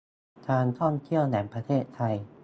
[0.49, 2.15] การท่องเที่ยวแห่งประเทศไทย